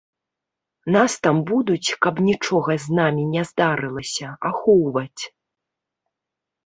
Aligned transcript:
Нас 0.95 1.11
там 1.25 1.37
будуць, 1.51 1.89
каб 2.07 2.15
нічога 2.29 2.71
з 2.85 2.97
намі 3.01 3.23
не 3.37 3.43
здарылася, 3.53 4.27
ахоўваць. 4.51 5.23